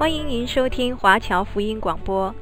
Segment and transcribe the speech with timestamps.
[0.00, 2.34] 欢迎您收听华侨福音广播。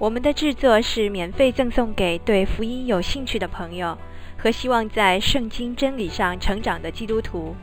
[0.00, 3.96] 我们的制作是免费赠送给对福音有兴趣的朋友
[4.36, 7.54] 和希望在圣经真理上成长的基督徒。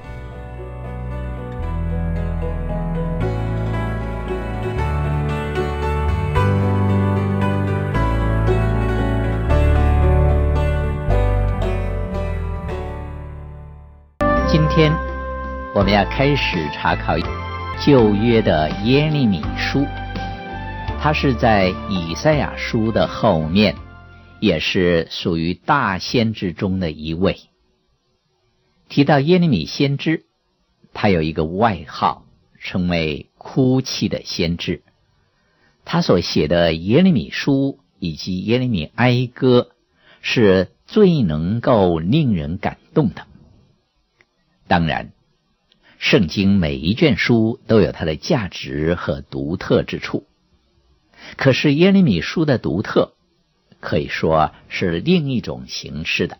[14.46, 14.92] 今天
[15.74, 17.14] 我们要开始查考
[17.80, 19.86] 旧约的耶利米书。
[21.00, 23.77] 他是在以赛亚书的后面，
[24.41, 27.38] 也是属于大先知中的一位。
[28.88, 30.24] 提到耶利米先知，
[30.92, 32.26] 他有一个外号，
[32.60, 34.82] 称为“哭泣的先知”。
[35.86, 39.70] 他所写的耶利米书以及耶利米哀歌，
[40.20, 43.26] 是最能够令人感动的。
[44.66, 45.12] 当然，
[45.98, 50.26] 圣经每一卷书都有它的价值和独特之处。
[51.37, 53.12] 可是耶利米书的独特，
[53.81, 56.39] 可以说是另一种形式的。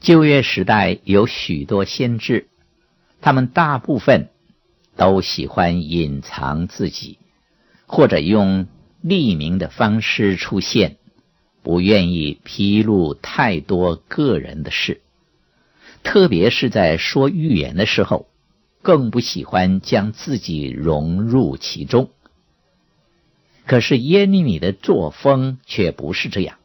[0.00, 2.48] 旧约时代有许多先知，
[3.20, 4.30] 他们大部分
[4.96, 7.18] 都喜欢隐藏自己，
[7.86, 8.66] 或者用
[9.04, 10.96] 匿名的方式出现，
[11.62, 15.00] 不愿意披露太多个人的事。
[16.02, 18.26] 特别是在说预言的时候，
[18.82, 22.10] 更不喜欢将自己融入其中。
[23.66, 26.56] 可是耶利米的作风却不是这样，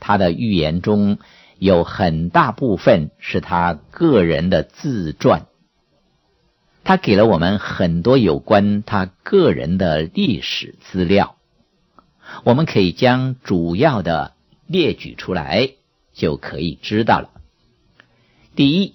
[0.00, 1.18] 他的预言中
[1.58, 5.46] 有很大部分是他个人的自传，
[6.82, 11.36] 他给了我们很多有关他个人的历史资料，
[12.44, 14.34] 我们可以将主要的
[14.66, 15.70] 列举出来，
[16.12, 17.30] 就可以知道了。
[18.56, 18.94] 第一，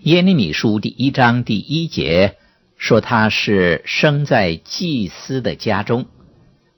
[0.00, 2.36] 耶利米书第一章第一节。
[2.84, 6.04] 说他是生在祭司的家中，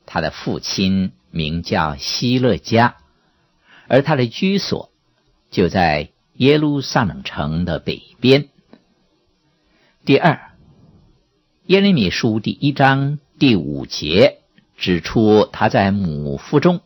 [0.07, 2.99] 他的父亲名叫希勒家，
[3.89, 4.93] 而他的居所
[5.51, 8.51] 就在耶路撒冷城的北边。
[10.05, 10.53] 第二，
[11.65, 14.39] 耶利米书第一章第五节
[14.77, 16.83] 指出，他在母腹中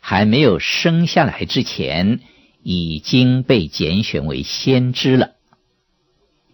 [0.00, 2.20] 还没有生下来之前，
[2.62, 5.32] 已经被拣选为先知了。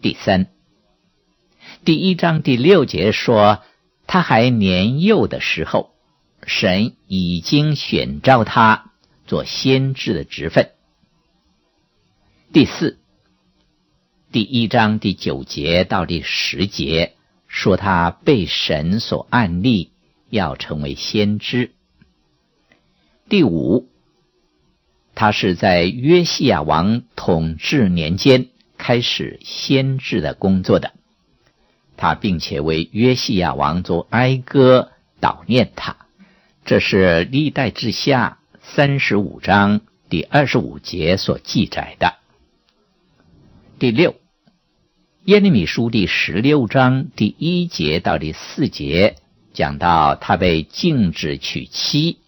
[0.01, 0.47] 第三。
[1.85, 3.63] 第一章第六节说，
[4.05, 5.91] 他还年幼的时候，
[6.45, 8.91] 神已经选召他
[9.25, 10.71] 做先知的职分。
[12.51, 12.99] 第四，
[14.31, 17.13] 第一章第九节到第十节
[17.47, 19.91] 说他被神所按立，
[20.29, 21.71] 要成为先知。
[23.29, 23.87] 第五，
[25.15, 30.98] 他是在约西亚王统治年间开始先知的工作的。
[31.99, 35.97] 他并且为约西亚王族哀歌祷念他，
[36.63, 42.15] 这是历代志下三十五章第二十五节所记载的。
[43.79, 44.15] 第六，
[45.25, 49.17] 耶利米书第十六章第一节到第四节
[49.51, 52.19] 讲到他被禁止娶妻，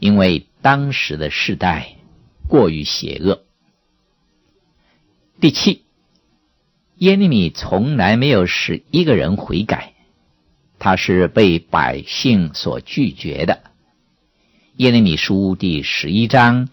[0.00, 1.94] 因为当时的世代
[2.48, 3.44] 过于邪恶。
[5.40, 5.85] 第七。
[6.98, 9.92] 耶利米从来没有使一个人悔改，
[10.78, 13.64] 他是被百姓所拒绝的。
[14.76, 16.70] 耶利米书第十一章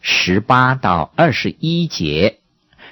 [0.00, 2.38] 十八到二十一节，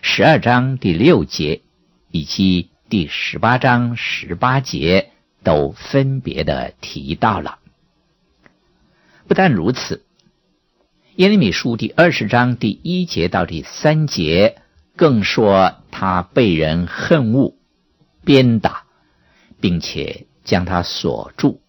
[0.02, 1.62] 十二章第六节
[2.10, 7.58] 以及第十八章十八节都分别的提到了。
[9.26, 10.04] 不但如此，
[11.16, 14.56] 耶利米书第二十章第一节到第三节。
[15.00, 17.54] 更说他被人恨恶、
[18.22, 18.84] 鞭打，
[19.58, 21.62] 并且将他锁住。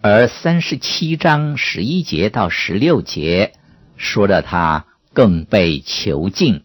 [0.00, 3.54] 而三十七章十一节到十六节
[3.96, 6.62] 说的他更被囚禁，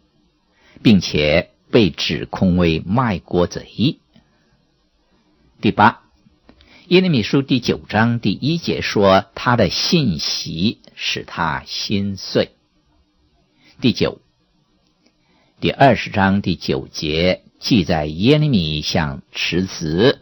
[0.83, 3.97] 并且被指控为卖国贼。
[5.59, 6.03] 第八，
[6.87, 12.51] 耶利米书第九章第一节说他的信息使他心碎。
[13.81, 14.21] 第九。
[15.65, 20.19] 第二十章第九节记载耶利米向辞职，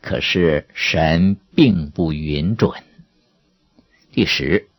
[0.00, 2.82] 可是神并不允准。
[4.10, 4.70] 第十，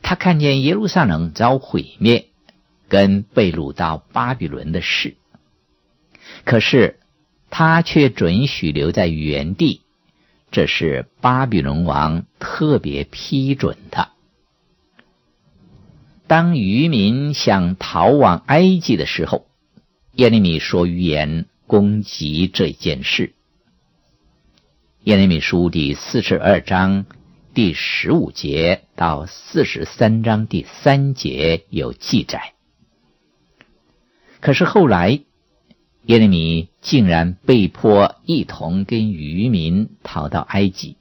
[0.00, 2.28] 他看见耶路撒冷遭毁灭，
[2.88, 5.14] 跟被掳到巴比伦的事，
[6.46, 7.00] 可是
[7.50, 9.82] 他却准许留在原地，
[10.50, 14.08] 这是巴比伦王特别批准的。
[16.30, 19.48] 当渔民想逃往埃及的时候，
[20.12, 23.34] 耶利米说预言攻击这件事。
[25.02, 27.04] 耶利米书第四十二章
[27.52, 32.52] 第十五节到四十三章第三节有记载。
[34.38, 35.22] 可是后来，
[36.04, 40.96] 耶利米竟然被迫一同跟渔民逃到埃及。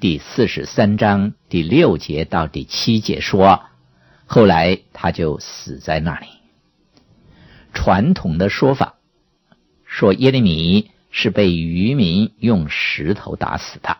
[0.00, 3.62] 第四十三章第六节到第七节说，
[4.32, 6.28] 后来他就死在那里。
[7.74, 8.94] 传统的说法
[9.84, 10.90] 说耶利米。
[11.12, 13.96] 是被渔民用石头打死的。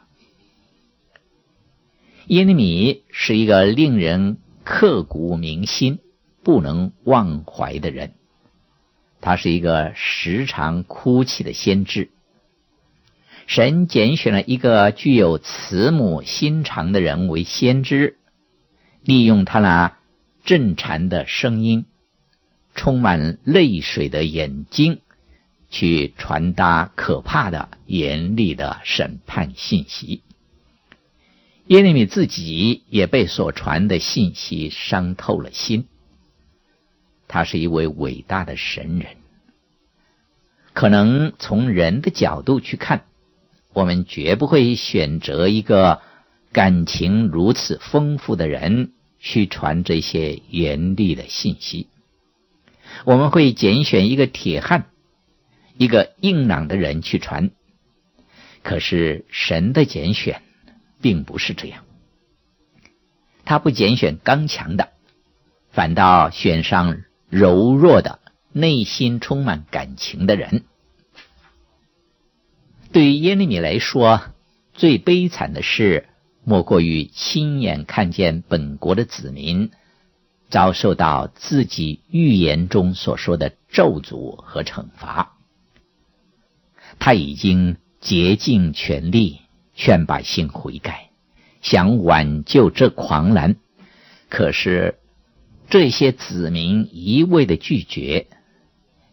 [2.28, 5.98] 耶利米是一个令人刻骨铭心、
[6.44, 8.12] 不能忘怀的人。
[9.20, 12.10] 他是一个时常哭泣的先知。
[13.48, 18.18] 神拣选了一个具有慈母心肠的人为先知，
[19.02, 19.96] 利用他那
[20.44, 21.86] 震颤的声音、
[22.74, 25.00] 充满泪水的眼睛。
[25.72, 30.24] 去传达可怕的、严厉的审判信息。
[31.68, 35.86] 耶利米自己也被所传的信息伤透了心。
[37.28, 39.16] 他是一位伟大的神人。
[40.72, 43.04] 可能从人的角度去看，
[43.72, 46.00] 我们绝不会选择一个
[46.50, 51.86] 感情如此丰富的人去传这些严厉的信息。
[53.04, 54.86] 我们会拣选一个铁汉。
[55.78, 57.52] 一个硬朗的人去传，
[58.62, 60.42] 可是神的拣选
[61.00, 61.86] 并不是这样。
[63.46, 64.90] 他不拣选刚强的，
[65.70, 67.00] 反倒选上
[67.30, 68.18] 柔弱的、
[68.52, 70.64] 内心充满感情的人。
[72.92, 74.20] 对于耶利米来说，
[74.74, 76.10] 最悲惨的事
[76.44, 79.70] 莫过于亲眼看见本国的子民
[80.48, 85.36] 遭受到自己预言中所说的咒诅和惩罚。
[86.98, 89.40] 他已经竭尽全力
[89.74, 91.10] 劝百姓悔改，
[91.62, 93.56] 想挽救这狂澜，
[94.28, 94.98] 可是
[95.68, 98.26] 这些子民一味的拒绝，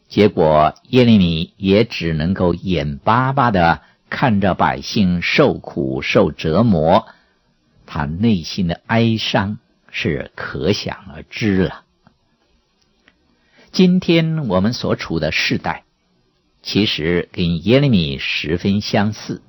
[0.08, 7.08] 结果耶利米也只能够眼巴巴的看着百姓受苦受折磨，
[7.88, 9.58] 他内心的哀伤
[9.90, 11.86] 是可想而知了。
[13.72, 15.84] 今天我们所处的世代。
[16.64, 19.42] 其实跟耶利米十分相似，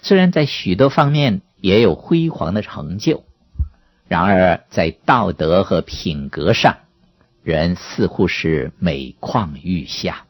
[0.00, 3.24] 虽然在许多方面也有辉煌的成就，
[4.08, 6.78] 然而在道德和品格上，
[7.42, 10.24] 人似乎是每况愈下。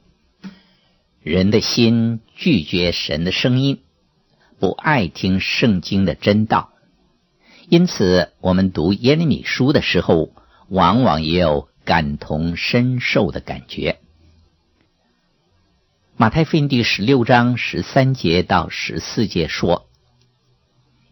[1.23, 3.83] 人的心拒绝神的声音，
[4.59, 6.73] 不爱听圣经的真道，
[7.69, 10.33] 因此我们读耶利米书的时候，
[10.69, 13.99] 往往也有感同身受的感觉。
[16.17, 19.91] 马太福音第十六章十三节到十四节说，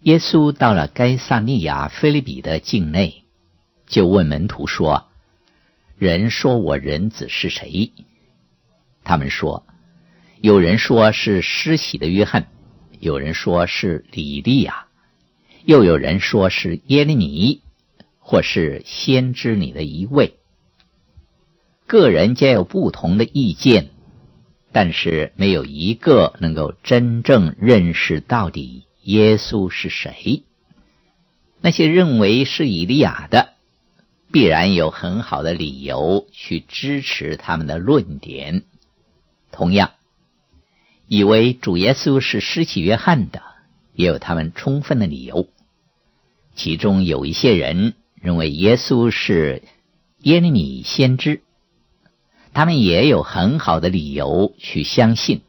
[0.00, 3.24] 耶稣到了该撒利亚腓立比的境内，
[3.86, 5.08] 就问门徒说
[5.98, 7.92] ：“人说我人子是谁？”
[9.04, 9.66] 他们说
[10.40, 12.48] ：“有人说是施洗的约翰，
[13.00, 14.86] 有人说是以利亚，
[15.64, 17.62] 又有人说是耶利米，
[18.18, 20.34] 或是先知里的一位。”
[21.86, 23.90] 个人皆有不同的意见。
[24.76, 30.42] 但是没有一个能够真正认识到底耶稣是谁。
[31.60, 33.50] 那些认为是以利亚的，
[34.32, 38.64] 必然有很好的理由去支持他们的论点。
[39.52, 39.92] 同样，
[41.06, 43.42] 以为主耶稣是施洗约翰的，
[43.94, 45.48] 也有他们充分的理由。
[46.54, 49.62] 其中有一些人认为耶稣是
[50.20, 51.42] 耶利米先知。
[52.52, 55.40] 他们也有很好的理由去相信，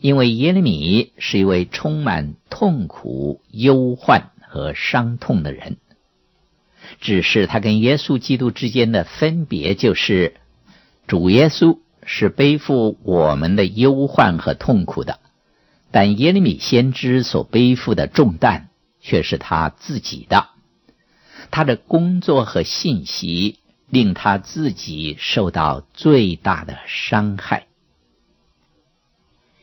[0.00, 5.76] 因为耶利米是一位充满痛苦、忧患和伤痛的人。
[7.00, 10.34] 只是他跟耶稣基督之间的分别，就是
[11.06, 15.18] 主耶稣是背负我们的忧患和痛苦的，
[15.90, 18.68] 但耶利米先知所背负的重担
[19.00, 20.48] 却是他自己的。
[21.50, 23.56] 他的工作和信息。
[23.92, 27.66] 令他自己受到最大的伤害。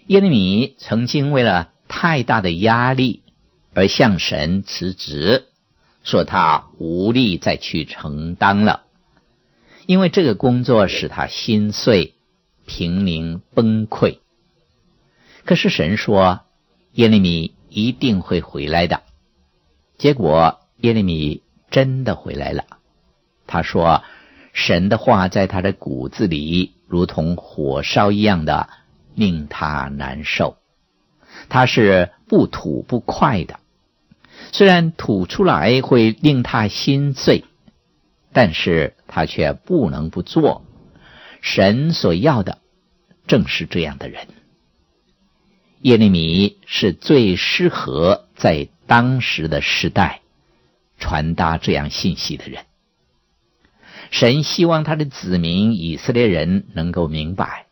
[0.07, 3.23] 耶利米曾经为了太大的压力
[3.73, 5.45] 而向神辞职，
[6.03, 8.83] 说他无力再去承担了，
[9.85, 12.15] 因为这个工作使他心碎、
[12.67, 14.19] 贫民崩溃。
[15.45, 16.41] 可是神说
[16.91, 19.01] 耶利米一定会回来的，
[19.97, 22.65] 结果耶利米真的回来了。
[23.47, 24.03] 他说
[24.51, 28.69] 神的话在他的骨子里如同火烧一样的，
[29.15, 30.57] 令他难受。
[31.49, 33.59] 他是不吐不快的。
[34.51, 37.45] 虽然吐出来会令他心碎，
[38.33, 40.63] 但是他却不能不做。
[41.41, 42.59] 神所要的
[43.27, 44.27] 正是这样的人。
[45.81, 50.21] 耶利米是最适合在当时的时代
[50.97, 52.65] 传达这样信息的人。
[54.09, 57.67] 神希望他的子民以色列人能够明白，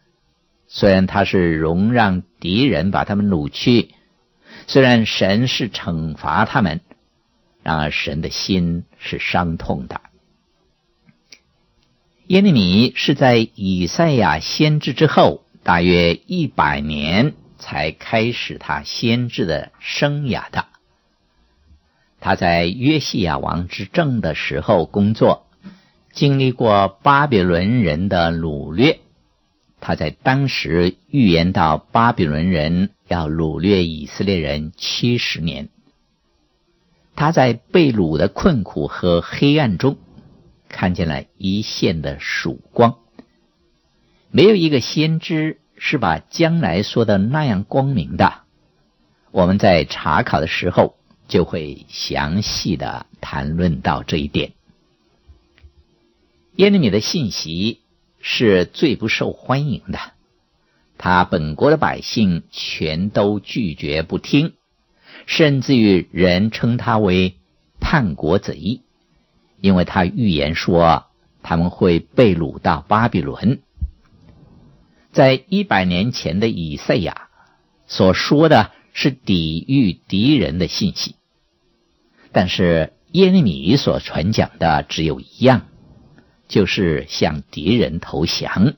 [0.68, 3.96] 虽然他是容让敌人把他们掳去。
[4.68, 6.82] 虽然神是惩罚他们，
[7.64, 10.02] 然而神的心是伤痛的。
[12.28, 20.66] 耶利米是在以赛亚先知之后大约一百年才开始他先知的生涯的。
[22.20, 25.46] 他在约西亚王执政的时候工作，
[26.14, 29.02] 经历过巴比伦人的掳掠。
[29.80, 35.70] 他在当时预言到巴比伦人要掳掠以色列人七十年。
[37.16, 39.98] 他在被掳的困苦和黑暗中，
[40.70, 42.98] 看见了一线的曙光。
[44.32, 48.42] 没有一个先知是把将来说的那样光明的。
[49.32, 54.54] 我们在查考的时候就会详细的谈论到这一点。
[56.56, 57.82] 耶利米的信息。
[58.28, 60.00] 是最不受欢迎的，
[60.98, 64.54] 他本国的百姓全都拒绝不听，
[65.28, 67.36] 甚至于人称他为
[67.80, 68.82] 叛国贼，
[69.66, 71.08] 因为他预言说
[71.42, 73.62] 他们会被掳到巴比伦。
[75.12, 77.30] 在一百年前的以赛亚
[77.88, 81.16] 所说的是抵御敌人的信息，
[82.32, 85.66] 但是耶利米所传讲的只有一样。
[86.48, 88.76] 就是向敌人投降。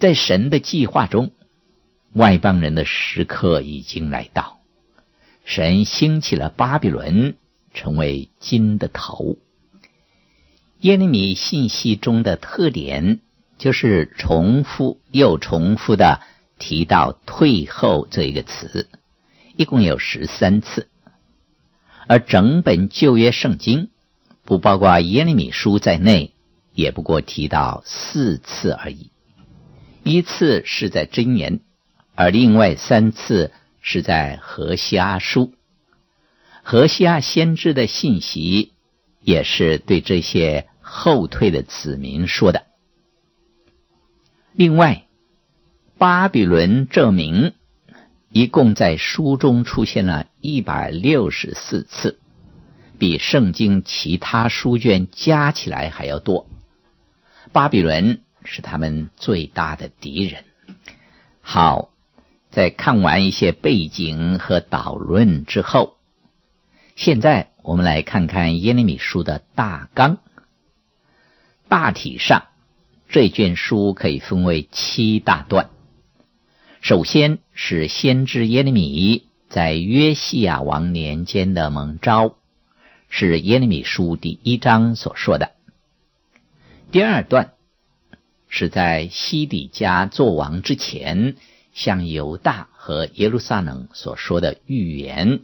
[0.00, 1.30] 在神的计划中，
[2.14, 4.58] 外邦人的时刻已经来到。
[5.44, 7.36] 神兴起了巴比伦，
[7.74, 9.36] 成为金的头。
[10.80, 13.20] 耶利米信息中的特点
[13.58, 16.20] 就是重复又重复的
[16.58, 18.88] 提到“退后”这一个词，
[19.56, 20.88] 一共有十三次，
[22.06, 23.90] 而整本旧约圣经。
[24.46, 26.32] 不包括耶利米书在内，
[26.74, 29.10] 也不过提到四次而已。
[30.02, 31.60] 一次是在箴言，
[32.14, 35.54] 而另外三次是在何西阿书。
[36.66, 38.72] 何西阿先知的信息
[39.20, 42.64] 也是对这些后退的子民说的。
[44.54, 45.04] 另外，
[45.98, 47.52] 巴比伦这名
[48.30, 52.18] 一共在书中出现了一百六十四次。
[52.96, 56.48] 比圣经其他书卷加起来还要多。
[57.52, 60.44] 巴比伦是他们最大的敌人。
[61.42, 61.90] 好，
[62.50, 65.93] 在看完一些背景和导论之后，
[66.96, 70.18] 现在我们来看看耶利米书的大纲。
[71.68, 72.46] 大体上，
[73.08, 75.70] 这卷书可以分为七大段。
[76.80, 82.36] 首先是先知耶利米在约西亚王年间的蒙召。
[83.08, 85.52] 是耶利米书第一章所说的。
[86.90, 87.54] 第二段
[88.48, 91.36] 是在西底家作王之前，
[91.72, 95.40] 向犹大和耶路撒冷所说的预言，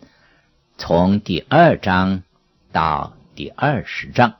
[0.80, 2.22] 从第二章
[2.72, 4.36] 到第二十章，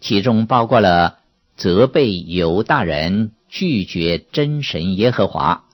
[0.00, 1.18] 其中包括了
[1.56, 5.64] 责备犹大人拒绝真神耶和华，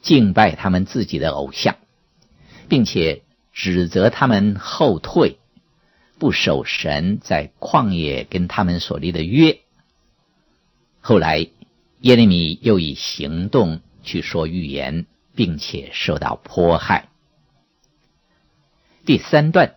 [0.00, 1.78] 敬拜他们自己的偶像，
[2.68, 5.38] 并且指责他们后退。
[6.20, 9.58] 不守神在旷野跟他们所立的约。
[11.00, 11.48] 后来
[12.02, 17.08] 耶利米又以行动去说预言，并且受到迫害。
[19.04, 19.74] 第三段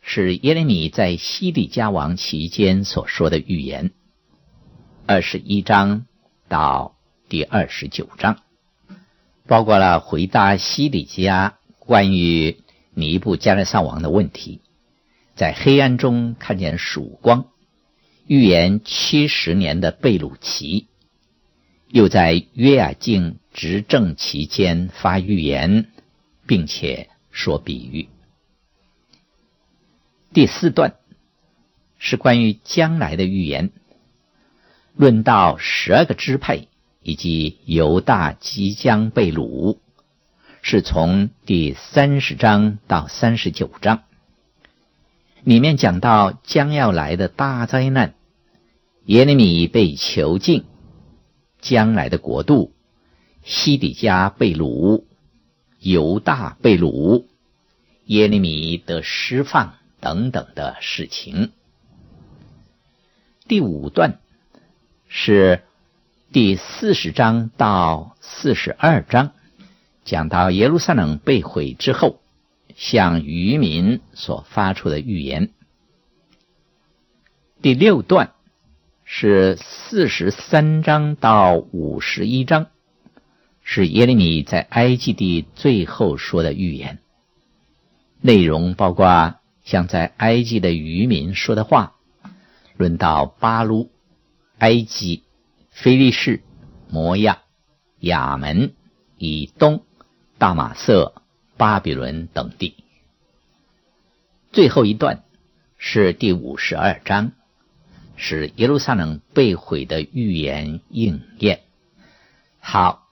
[0.00, 3.90] 是耶利米在西底家王期间所说的预言，
[5.06, 6.06] 二十一章
[6.48, 6.94] 到
[7.28, 8.38] 第二十九章，
[9.48, 12.60] 包括了回答西底家关于
[12.94, 14.60] 尼布加勒撒王的问题。
[15.34, 17.46] 在黑暗中看见曙光，
[18.28, 20.86] 预言七十年的贝鲁奇，
[21.88, 25.88] 又在约雅敬执政期间发预言，
[26.46, 28.08] 并且说比喻。
[30.32, 30.94] 第四段
[31.98, 33.70] 是关于将来的预言，
[34.96, 36.68] 论到十二个支配
[37.02, 39.76] 以及犹大即将被掳，
[40.62, 44.04] 是从第三十章到三十九章，
[45.44, 48.14] 里面讲到将要来的大灾难，
[49.04, 50.64] 耶利米被囚禁，
[51.60, 52.72] 将来的国度，
[53.42, 55.04] 西底家被掳，
[55.78, 57.26] 犹大被掳，
[58.06, 59.74] 耶利米得释放。
[60.02, 61.52] 等等的事情。
[63.46, 64.18] 第五段
[65.06, 65.62] 是
[66.32, 69.32] 第四十章到四十二章，
[70.04, 72.18] 讲到耶路撒冷被毁之后，
[72.74, 75.50] 向渔民所发出的预言。
[77.62, 78.32] 第六段
[79.04, 82.66] 是四十三章到五十一章，
[83.62, 86.98] 是耶利米在埃及地最后说的预言，
[88.20, 89.36] 内容包括。
[89.64, 91.94] 像在埃及的渔民说的话，
[92.76, 93.90] 论到巴鲁、
[94.58, 95.22] 埃及、
[95.70, 96.42] 菲利士、
[96.90, 97.42] 摩亚、
[98.00, 98.74] 亚门、
[99.18, 99.84] 以东、
[100.36, 101.22] 大马色、
[101.56, 102.74] 巴比伦等地。
[104.50, 105.22] 最后一段
[105.78, 107.30] 是第五十二章，
[108.16, 111.60] 是耶路撒冷被毁的预言应验。
[112.58, 113.08] 好，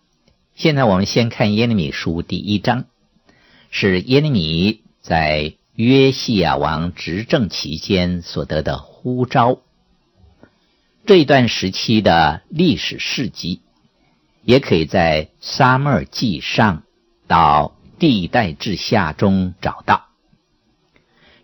[0.57, 2.87] 现在我们先看耶利米书第一章，
[3.71, 5.55] 是耶利米在。
[5.81, 9.61] 约西亚王执政期间所得的呼召，
[11.07, 13.63] 这一段时期的历史事迹，
[14.43, 16.83] 也可以在撒母耳记上
[17.27, 20.09] 到历代志下中找到。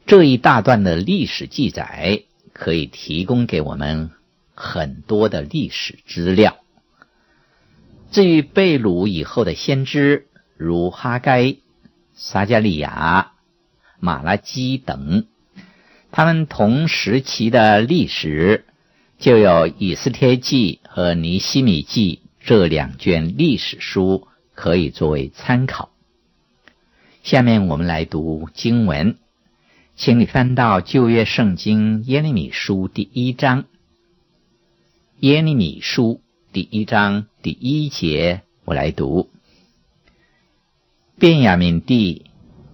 [0.05, 4.11] 这一大段的历史记载，可以提供给我们
[4.55, 6.59] 很多的历史资料。
[8.11, 10.27] 至于被掳以后的先知，
[10.59, 11.57] 如哈该、
[12.13, 13.33] 撒迦利亚。
[14.01, 15.27] 马拉基等，
[16.11, 18.65] 他们同时期的历史，
[19.19, 25.91] 就有《以斯帖记》和《尼希米记》这两卷历史书可以作为参考。
[27.23, 29.17] 下面我们来读经文，
[29.97, 33.65] 请你翻到旧约圣经耶利米书第一章。
[35.21, 36.21] 耶利米书
[36.53, 39.29] 第一章第一节，我来读：
[41.19, 42.27] 便雅悯地。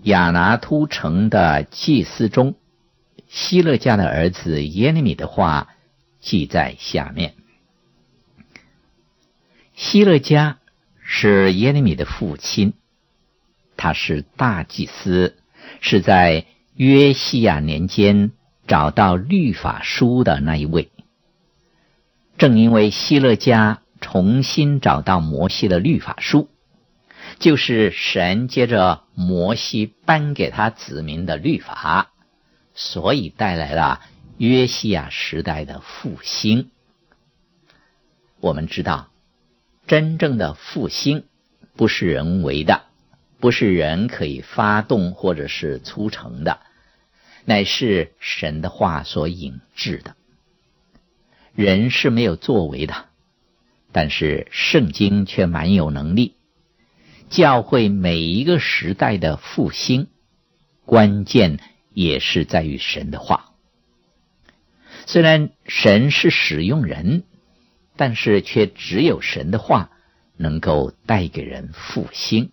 [0.02, 2.54] 亚拿突城的祭司中，
[3.28, 5.68] 希勒家的儿子耶利米的话
[6.20, 7.34] 记在下面。
[9.74, 10.58] 希勒家
[11.04, 12.72] 是耶利米的父亲，
[13.76, 15.36] 他是大祭司，
[15.80, 18.32] 是在约西亚年间
[18.66, 20.90] 找到律法书的那一位。
[22.38, 26.48] 正因为希勒家重新找到摩西的律法书。
[27.38, 32.12] 就是神接着摩西颁给他子民的律法，
[32.74, 34.00] 所以带来了
[34.38, 36.70] 约西亚时代的复兴。
[38.40, 39.10] 我们知道，
[39.86, 41.24] 真正的复兴
[41.76, 42.82] 不是人为的，
[43.40, 46.60] 不是人可以发动或者是促成的，
[47.44, 50.16] 乃是神的话所引致的。
[51.54, 53.06] 人是没有作为的，
[53.92, 56.34] 但是圣经却蛮有能力。
[57.32, 60.08] 教会每一个时代的复兴，
[60.84, 61.60] 关键
[61.94, 63.54] 也是在于神的话。
[65.06, 67.24] 虽然神是使用人，
[67.96, 69.90] 但是却只有神的话
[70.36, 72.50] 能够带给人复兴。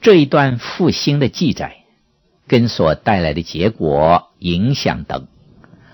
[0.00, 1.84] 这一段复兴的记载，
[2.48, 5.28] 跟所带来的结果、影响等，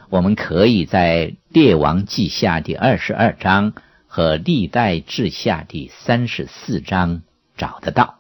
[0.08, 3.74] 我们可以在列王记下第二十二章。
[4.18, 7.22] 和历代志下第三十四章
[7.56, 8.18] 找得到。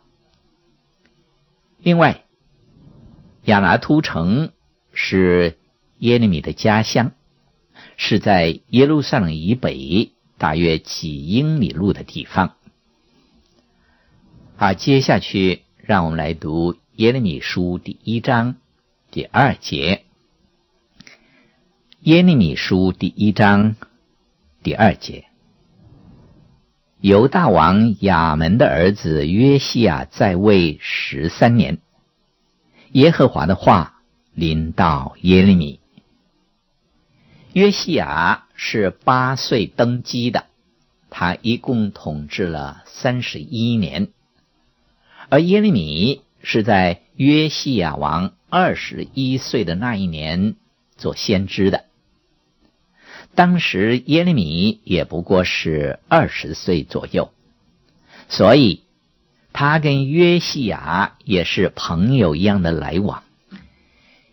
[1.80, 2.22] 另外，
[3.46, 4.52] 亚拿突城
[4.92, 5.58] 是
[5.98, 7.10] 耶利米的家乡，
[7.96, 12.54] 是在耶路撒冷以北大约几英里路的地方。
[14.54, 18.54] 好，接下去让我们来读耶利米书第一章
[19.10, 20.04] 第二节。
[22.02, 23.74] 耶利米书第一章
[24.62, 25.27] 第二节。
[27.00, 31.78] 犹大王亚门的儿子约西亚在位十三年，
[32.90, 34.02] 耶和华的话
[34.34, 35.78] 临到耶利米。
[37.52, 40.46] 约西亚是八岁登基的，
[41.08, 44.08] 他一共统治了三十一年，
[45.28, 50.56] 而耶利米是在约西亚王二十一岁的那一年
[50.96, 51.84] 做先知的。
[53.34, 57.30] 当时耶利米也不过是二十岁左右，
[58.28, 58.82] 所以
[59.52, 63.22] 他跟约西亚也是朋友一样的来往，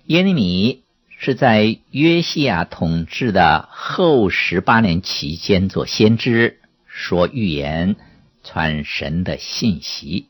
[0.05, 0.84] 耶利米
[1.17, 7.95] 是在约西亚统治的后十八年期间做先知，说预言，
[8.43, 10.27] 传神的信息。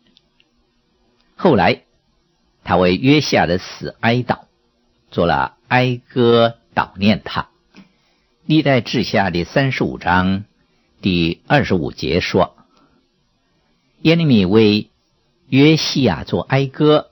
[1.35, 1.81] 后来，
[2.63, 4.41] 他为约西亚的死哀悼，
[5.11, 7.49] 做了哀歌悼念他。
[8.47, 10.43] 历代志下第三十五章
[11.01, 12.55] 第二十五节说
[14.03, 14.91] ：“耶利米为
[15.49, 17.09] 约西亚做哀歌，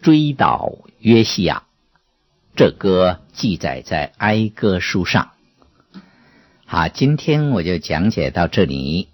[0.00, 1.64] 追悼约西亚。”
[2.56, 5.32] 这歌记载在哀歌书上。
[6.64, 9.08] 好，今天我就讲解到这里，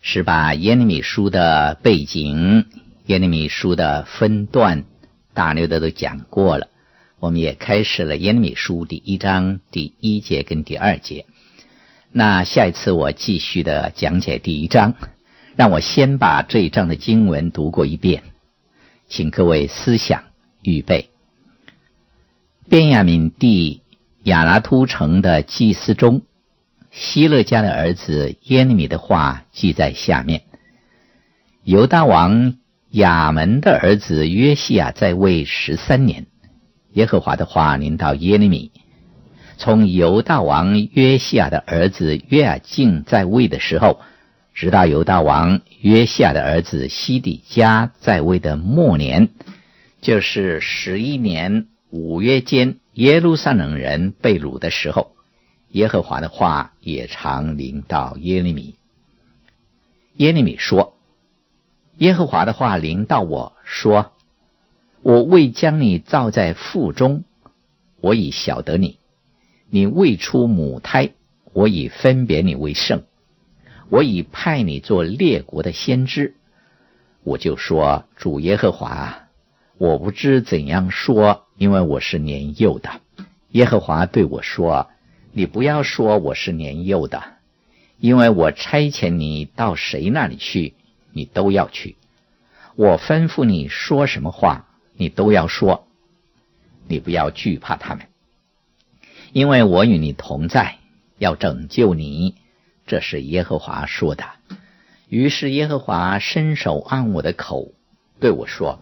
[0.00, 2.64] 是把耶利米书的背景、
[3.04, 4.86] 耶利米书的分段
[5.34, 6.68] 大略的都讲过了。
[7.20, 11.26] 我们也开始了耶利米书第一章第一节跟第二节。
[12.12, 14.94] 那下一次我继续的讲解第一章，
[15.56, 18.22] 让我先把这一章的经文读过一遍，
[19.08, 20.22] 请各位思想
[20.62, 21.10] 预备。
[22.68, 23.82] 便雅悯地
[24.22, 26.22] 亚拉突城的祭司中，
[26.92, 30.42] 希勒家的儿子耶利米的话记在下面。
[31.64, 32.54] 犹大王
[32.90, 36.26] 亚门的儿子约西亚在位十三年，
[36.92, 38.70] 耶和华的话临到耶利米：
[39.56, 44.00] 从犹大王约西亚的儿子约雅敬在位的时候，
[44.54, 49.28] 直到犹大王约西亚的儿子西底家在位的末年，
[50.00, 51.66] 就是十一年。
[51.90, 55.12] 五月间，耶路撒冷人被掳的时候，
[55.70, 58.74] 耶和华的话也常临到耶利米。
[60.16, 60.98] 耶利米说
[61.96, 64.12] ：“耶和华的话临到我说，
[65.08, 67.24] 我未将你造在腹中，
[68.02, 68.98] 我已晓得你；
[69.70, 71.12] 你未出母胎，
[71.54, 73.04] 我已分别你为圣，
[73.88, 76.34] 我已派你做列国的先知。
[77.24, 79.28] 我就说：主耶和华，
[79.78, 83.00] 我不知怎样说。”因为我是年幼的，
[83.52, 84.90] 耶和华对我说
[85.32, 87.22] ：“你不要说我是年幼的，
[87.98, 90.74] 因为我差遣你到谁那里去，
[91.12, 91.94] 你都要去；
[92.76, 94.66] 我吩咐你说什么话，
[94.98, 95.88] 你都要说。
[96.86, 98.06] 你不要惧怕他们，
[99.32, 100.78] 因为我与你同在，
[101.18, 102.34] 要拯救你。”
[102.86, 104.24] 这是耶和华说的。
[105.08, 107.72] 于是耶和华伸手按我的口，
[108.20, 108.80] 对我说。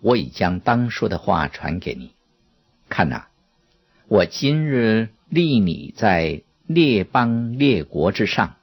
[0.00, 2.12] 我已将当说的话传给你，
[2.88, 3.28] 看哪，
[4.08, 8.56] 我今日立你在列邦列国之上，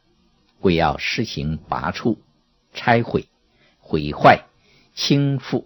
[0.59, 2.19] 为要施行拔出、
[2.73, 3.27] 拆毁、
[3.79, 4.45] 毁坏、
[4.93, 5.65] 倾覆，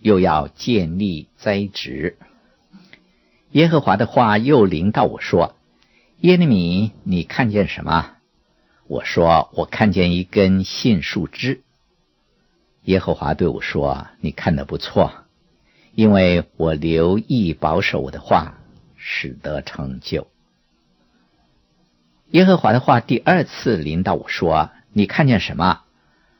[0.00, 2.16] 又要建立栽植。
[3.52, 5.56] 耶和华的话又临到我说
[6.20, 8.16] ：“耶利米，你看见什么？”
[8.86, 11.62] 我说：“我看见一根杏树枝。”
[12.84, 15.12] 耶和华对我说：“你看得不错，
[15.94, 18.58] 因为我留意保守我的话，
[18.96, 20.26] 使得成就。”
[22.32, 25.80] 耶和华的话第二次临到我说：“你看见什么？”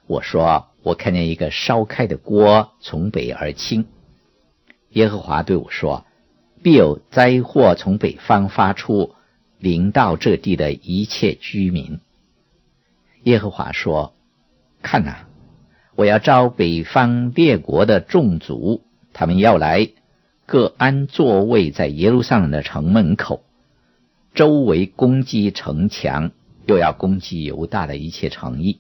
[0.06, 3.86] 我说：“我看见一个烧开的锅从北而倾。”
[4.90, 6.06] 耶和华对我说
[6.64, 9.14] ：“必有灾祸从北方发出，
[9.58, 12.00] 临到这地的一切居民。”
[13.24, 14.14] 耶和华说
[14.80, 15.26] ：“看哪。”
[15.94, 19.88] 我要召北方列国的众族，他们要来，
[20.46, 23.42] 各安座位在耶路撒冷的城门口，
[24.32, 26.30] 周围攻击城墙，
[26.66, 28.78] 又要攻击犹大的一切城邑。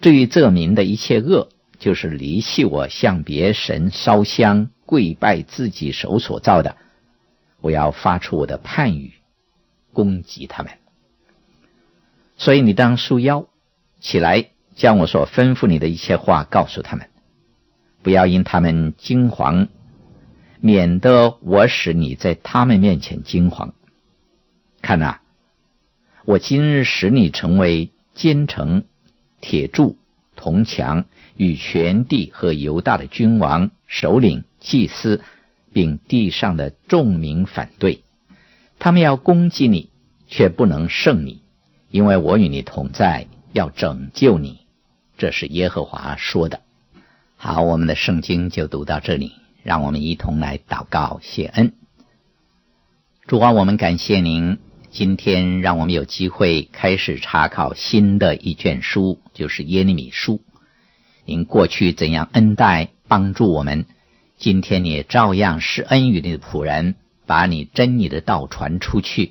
[0.00, 6.76] 至于这民的一切恶，就是离弃我，向别神烧香，跪拜自己手所造的，
[7.60, 9.12] 我要发出我的判语，
[9.92, 10.72] 攻击他们。
[12.36, 13.46] 所以你当束腰
[14.00, 14.50] 起来。
[14.78, 17.10] 将我所吩咐你的一切话告诉他们，
[18.04, 19.66] 不要因他们惊惶，
[20.60, 23.72] 免得我使你在他们面前惊惶。
[24.80, 25.20] 看哪，
[26.24, 28.84] 我今日使你成为奸臣、
[29.40, 29.96] 铁柱、
[30.36, 31.04] 铜墙，
[31.36, 35.22] 与全地和犹大的君王、首领、祭司，
[35.72, 38.02] 并地上的众民反对。
[38.78, 39.90] 他们要攻击你，
[40.28, 41.42] 却不能胜你，
[41.90, 44.60] 因为我与你同在，要拯救你。
[45.16, 46.60] 这是耶和华说的。
[47.36, 51.72] 好，我们的圣经就读到这里，让我们一同来祷告谢恩。
[53.26, 54.58] 主啊，我们感谢您，
[54.90, 60.42] 今天让我们有机会开始查考新的一卷书，就是耶利米书。
[61.24, 63.86] 您过去怎样恩待帮助我们，
[64.36, 69.30] 今天你也照样施恩于你的仆人，把你真理的道传出去，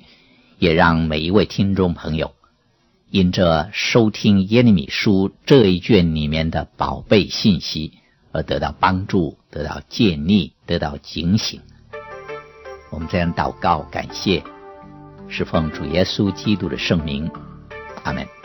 [0.58, 2.34] 也让每一位听众朋友。
[3.10, 7.92] 因着收听耶利米书这一卷里面的宝贝信息
[8.32, 11.60] 而得到帮助，得到建立，得到警醒。
[12.90, 14.42] 我们这样祷告，感谢，
[15.28, 17.30] 是奉主耶稣基督的圣名，
[18.04, 18.37] 阿门。